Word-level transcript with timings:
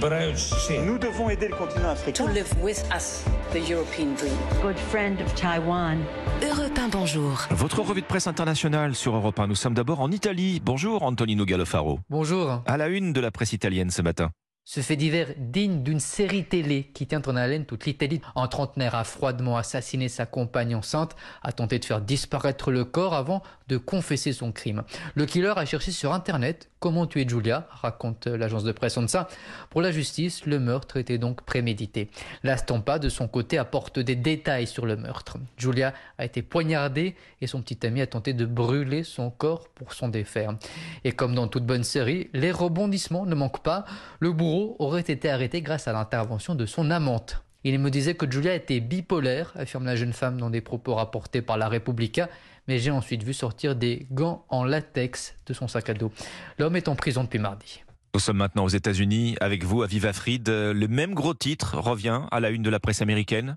Nous 0.00 0.96
devons 0.96 1.28
aider 1.28 1.48
le 1.48 1.56
continent 1.56 1.88
africain. 1.88 2.24
To 2.24 2.32
live 2.32 2.46
with 2.62 2.84
us 2.94 3.24
the 3.52 3.68
European 3.68 4.14
dream. 4.14 4.32
Good 4.62 4.78
friend 4.78 5.20
of 5.20 5.34
Taiwan. 5.34 5.98
Europe 6.40 6.78
1, 6.78 6.88
bonjour. 6.90 7.48
Votre 7.50 7.80
revue 7.82 8.02
de 8.02 8.06
presse 8.06 8.28
internationale 8.28 8.94
sur 8.94 9.16
Europe 9.16 9.40
1. 9.40 9.48
Nous 9.48 9.56
sommes 9.56 9.74
d'abord 9.74 10.00
en 10.00 10.12
Italie. 10.12 10.60
Bonjour 10.64 11.02
Antonino 11.02 11.44
Gallofaro. 11.44 11.98
Bonjour. 12.10 12.62
À 12.64 12.76
la 12.76 12.86
une 12.86 13.12
de 13.12 13.20
la 13.20 13.32
presse 13.32 13.52
italienne 13.52 13.90
ce 13.90 14.02
matin. 14.02 14.30
Ce 14.70 14.80
fait 14.80 14.96
divers 14.96 15.28
digne 15.38 15.82
d'une 15.82 15.98
série 15.98 16.44
télé 16.44 16.90
qui 16.92 17.06
tient 17.06 17.22
en 17.26 17.34
haleine 17.36 17.64
toute 17.64 17.86
l'Italie. 17.86 18.20
Un 18.36 18.48
trentenaire 18.48 18.94
a 18.94 19.02
froidement 19.02 19.56
assassiné 19.56 20.10
sa 20.10 20.26
compagne 20.26 20.74
enceinte, 20.74 21.16
a 21.42 21.52
tenté 21.52 21.78
de 21.78 21.86
faire 21.86 22.02
disparaître 22.02 22.70
le 22.70 22.84
corps 22.84 23.14
avant 23.14 23.42
de 23.68 23.76
confesser 23.76 24.32
son 24.32 24.52
crime. 24.52 24.82
Le 25.14 25.26
killer 25.26 25.54
a 25.56 25.64
cherché 25.64 25.90
sur 25.90 26.12
Internet 26.12 26.70
comment 26.80 27.06
tuer 27.06 27.26
Giulia, 27.28 27.66
raconte 27.70 28.26
l'agence 28.26 28.64
de 28.64 28.72
presse 28.72 28.98
ça. 29.08 29.28
Pour 29.70 29.82
la 29.82 29.92
justice, 29.92 30.46
le 30.46 30.58
meurtre 30.58 30.96
était 30.96 31.18
donc 31.18 31.42
prémédité. 31.42 32.10
La 32.42 32.56
Stampa, 32.56 32.98
de 32.98 33.08
son 33.08 33.28
côté, 33.28 33.58
apporte 33.58 33.98
des 33.98 34.16
détails 34.16 34.66
sur 34.66 34.86
le 34.86 34.96
meurtre. 34.96 35.38
Giulia 35.56 35.92
a 36.18 36.24
été 36.24 36.42
poignardée 36.42 37.14
et 37.40 37.46
son 37.46 37.62
petit 37.62 37.86
ami 37.86 38.00
a 38.00 38.06
tenté 38.06 38.32
de 38.32 38.46
brûler 38.46 39.02
son 39.02 39.30
corps 39.30 39.68
pour 39.68 39.92
s'en 39.92 40.08
défaire. 40.08 40.56
Et 41.04 41.12
comme 41.12 41.34
dans 41.34 41.48
toute 41.48 41.66
bonne 41.66 41.84
série, 41.84 42.30
les 42.32 42.50
rebondissements 42.50 43.26
ne 43.26 43.34
manquent 43.34 43.62
pas. 43.62 43.84
Le 44.20 44.32
bourreau 44.32 44.76
aurait 44.78 45.00
été 45.02 45.30
arrêté 45.30 45.62
grâce 45.62 45.88
à 45.88 45.92
l'intervention 45.92 46.54
de 46.54 46.66
son 46.66 46.90
amante. 46.90 47.42
Il 47.64 47.78
me 47.80 47.90
disait 47.90 48.14
que 48.14 48.30
Julia 48.30 48.54
était 48.54 48.80
bipolaire, 48.80 49.52
affirme 49.56 49.84
la 49.84 49.96
jeune 49.96 50.12
femme 50.12 50.38
dans 50.38 50.50
des 50.50 50.60
propos 50.60 50.94
rapportés 50.94 51.42
par 51.42 51.58
la 51.58 51.68
Repubblica, 51.68 52.28
mais 52.68 52.78
j'ai 52.78 52.90
ensuite 52.90 53.24
vu 53.24 53.32
sortir 53.32 53.74
des 53.74 54.06
gants 54.12 54.44
en 54.48 54.64
latex 54.64 55.34
de 55.46 55.52
son 55.52 55.66
sac 55.66 55.88
à 55.90 55.94
dos. 55.94 56.12
L'homme 56.58 56.76
est 56.76 56.88
en 56.88 56.94
prison 56.94 57.24
depuis 57.24 57.40
mardi. 57.40 57.82
Nous 58.14 58.20
sommes 58.20 58.38
maintenant 58.38 58.64
aux 58.64 58.68
États-Unis 58.68 59.36
avec 59.40 59.64
vous, 59.64 59.82
Aviva 59.82 60.12
Fried. 60.12 60.48
Le 60.48 60.86
même 60.86 61.14
gros 61.14 61.34
titre 61.34 61.76
revient 61.78 62.22
à 62.30 62.40
la 62.40 62.50
une 62.50 62.62
de 62.62 62.70
la 62.70 62.80
presse 62.80 63.02
américaine. 63.02 63.56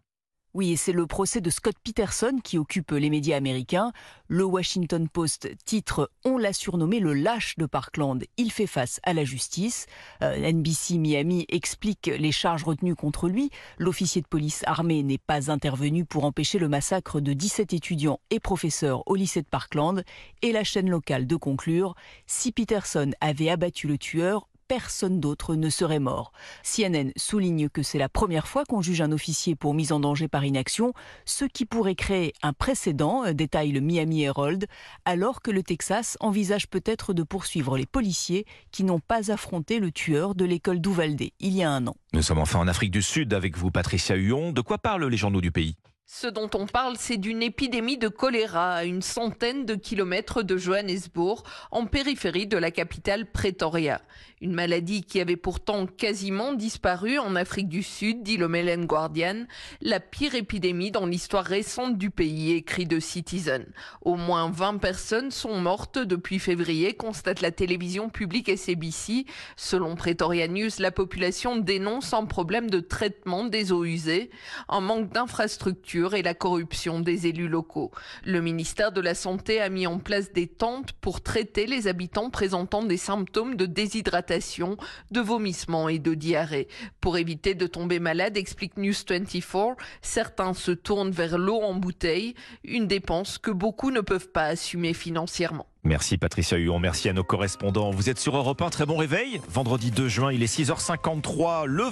Oui, 0.54 0.76
c'est 0.76 0.92
le 0.92 1.08
procès 1.08 1.40
de 1.40 1.50
Scott 1.50 1.78
Peterson 1.82 2.38
qui 2.44 2.58
occupe 2.58 2.92
les 2.92 3.10
médias 3.10 3.38
américains. 3.38 3.94
Le 4.28 4.44
Washington 4.44 5.08
Post 5.08 5.50
titre 5.64 6.12
On 6.26 6.38
l'a 6.38 6.52
surnommé 6.52 7.00
le 7.00 7.14
lâche 7.14 7.56
de 7.58 7.66
Parkland. 7.66 8.22
Il 8.36 8.52
fait 8.52 8.68
face 8.68 9.00
à 9.04 9.14
la 9.14 9.24
justice. 9.24 9.86
Euh, 10.22 10.52
NBC 10.52 10.98
Miami 10.98 11.46
explique 11.48 12.08
les 12.08 12.34
charges 12.34 12.66
retenues 12.66 12.96
contre 12.96 13.30
lui. 13.30 13.50
L'officier 13.78 14.22
de 14.22 14.28
police 14.28 14.64
armé 14.68 15.04
n'est 15.04 15.18
pas 15.18 15.50
intervenu 15.50 16.04
pour 16.04 16.26
empêcher 16.26 16.60
le 16.60 16.68
massacre 16.68 17.22
de 17.22 17.32
17 17.32 17.72
étudiants 17.72 18.20
et 18.30 18.42
professeurs 18.42 19.04
au 19.08 19.16
lycée 19.16 19.42
de 19.42 19.48
Parkland. 19.48 20.04
Et 20.42 20.52
la 20.52 20.66
chaîne 20.66 20.90
locale 20.90 21.28
de 21.28 21.36
conclure 21.38 21.96
si 22.28 22.52
Peterson 22.52 23.12
avait 23.22 23.50
abattu 23.50 23.88
le 23.88 23.98
tueur, 23.98 24.50
personne 24.72 25.20
d'autre 25.20 25.56
ne 25.56 25.70
serait 25.70 26.00
mort. 26.00 26.32
CNN 26.64 27.12
souligne 27.18 27.68
que 27.68 27.84
c'est 27.84 27.98
la 27.98 28.08
première 28.08 28.48
fois 28.48 28.64
qu'on 28.64 28.82
juge 28.82 29.02
un 29.02 29.12
officier 29.12 29.54
pour 29.54 29.74
mise 29.74 29.92
en 29.92 30.00
danger 30.00 30.30
par 30.30 30.46
inaction, 30.46 30.94
ce 31.26 31.44
qui 31.44 31.66
pourrait 31.66 31.96
créer 31.96 32.32
un 32.42 32.54
précédent, 32.54 33.26
euh, 33.26 33.34
détaille 33.34 33.74
le 33.74 33.82
Miami 33.82 34.24
Herald, 34.24 34.68
alors 35.04 35.42
que 35.42 35.52
le 35.52 35.62
Texas 35.62 36.16
envisage 36.22 36.70
peut-être 36.70 37.12
de 37.12 37.24
poursuivre 37.24 37.78
les 37.78 37.86
policiers 37.86 38.46
qui 38.72 38.86
n'ont 38.86 39.02
pas 39.02 39.30
affronté 39.30 39.80
le 39.80 39.92
tueur 39.92 40.36
de 40.36 40.46
l'école 40.46 40.80
d'Uvalde 40.80 41.22
il 41.42 41.54
y 41.54 41.64
a 41.64 41.70
un 41.70 41.86
an. 41.88 41.98
Nous 42.14 42.22
sommes 42.22 42.40
enfin 42.40 42.60
en 42.60 42.70
Afrique 42.70 42.92
du 42.92 43.02
Sud 43.02 43.34
avec 43.34 43.58
vous, 43.58 43.72
Patricia 43.72 44.16
Huon. 44.16 44.54
De 44.54 44.62
quoi 44.62 44.78
parlent 44.78 45.06
les 45.06 45.18
journaux 45.18 45.42
du 45.42 45.52
pays? 45.52 45.76
Ce 46.14 46.28
dont 46.28 46.50
on 46.56 46.66
parle, 46.66 46.98
c'est 47.00 47.16
d'une 47.16 47.42
épidémie 47.42 47.98
de 47.98 48.10
choléra 48.10 48.74
à 48.74 48.84
une 48.84 49.02
centaine 49.02 49.66
de 49.66 49.76
kilomètres 49.76 50.44
de 50.44 50.58
Johannesburg, 50.58 51.44
en 51.72 51.86
périphérie 51.86 52.48
de 52.48 52.58
la 52.58 52.70
capitale 52.70 53.32
Pretoria. 53.32 54.02
Une 54.42 54.54
maladie 54.54 55.04
qui 55.04 55.22
avait 55.22 55.38
pourtant 55.38 55.86
quasiment 55.86 56.52
disparu 56.52 57.18
en 57.18 57.36
Afrique 57.38 57.70
du 57.70 57.82
Sud, 57.82 58.24
dit 58.24 58.36
le 58.36 58.50
Melen 58.50 58.88
Guardian, 58.88 59.46
la 59.80 60.02
pire 60.02 60.36
épidémie 60.36 60.92
dans 60.92 61.06
l'histoire 61.06 61.46
récente 61.46 61.98
du 61.98 62.10
pays, 62.10 62.52
écrit 62.52 62.86
de 62.86 63.00
Citizen. 63.00 63.66
Au 64.02 64.16
moins 64.16 64.52
20 64.52 64.80
personnes 64.80 65.32
sont 65.32 65.62
mortes 65.62 65.98
depuis 65.98 66.40
février, 66.40 66.94
constate 66.94 67.40
la 67.40 67.52
télévision 67.52 68.10
publique 68.10 68.52
SABC. 68.54 69.26
Selon 69.56 69.96
Pretoria 69.96 70.50
News, 70.50 70.72
la 70.80 70.92
population 70.92 71.56
dénonce 71.56 72.14
un 72.14 72.26
problème 72.26 72.70
de 72.70 72.82
traitement 72.82 73.46
des 73.46 73.72
eaux 73.72 73.86
usées, 73.86 74.30
un 74.68 74.82
manque 74.82 75.14
d'infrastructures 75.14 76.01
et 76.10 76.22
la 76.22 76.34
corruption 76.34 77.00
des 77.00 77.28
élus 77.28 77.48
locaux. 77.48 77.92
Le 78.26 78.42
ministère 78.42 78.92
de 78.92 79.02
la 79.02 79.16
Santé 79.16 79.62
a 79.62 79.70
mis 79.70 79.88
en 79.88 80.00
place 80.00 80.34
des 80.34 80.48
tentes 80.48 80.94
pour 80.94 81.22
traiter 81.22 81.68
les 81.68 81.88
habitants 81.88 82.30
présentant 82.30 82.84
des 82.84 82.98
symptômes 82.98 83.56
de 83.56 83.66
déshydratation, 83.66 84.78
de 85.12 85.22
vomissement 85.22 85.90
et 85.90 86.00
de 86.00 86.14
diarrhée. 86.14 86.68
Pour 87.00 87.18
éviter 87.18 87.54
de 87.54 87.68
tomber 87.68 88.00
malade, 88.00 88.38
explique 88.38 88.78
News 88.78 88.94
24, 89.08 89.78
certains 90.02 90.54
se 90.54 90.72
tournent 90.72 91.12
vers 91.12 91.38
l'eau 91.38 91.62
en 91.62 91.76
bouteille, 91.76 92.34
une 92.64 92.88
dépense 92.88 93.38
que 93.38 93.52
beaucoup 93.52 93.92
ne 93.92 94.02
peuvent 94.02 94.30
pas 94.30 94.46
assumer 94.46 94.94
financièrement. 94.94 95.68
Merci 95.84 96.20
Patricia 96.20 96.60
Huon, 96.60 96.78
merci 96.78 97.10
à 97.10 97.14
nos 97.14 97.24
correspondants. 97.24 97.90
Vous 97.90 98.08
êtes 98.08 98.20
sur 98.20 98.38
Europe 98.38 98.62
1, 98.62 98.70
très 98.70 98.86
bon 98.86 98.98
réveil. 98.98 99.42
Vendredi 99.50 99.90
2 99.90 100.08
juin, 100.08 100.32
il 100.32 100.44
est 100.44 100.60
6h53. 100.60 101.66
Le 101.66 101.86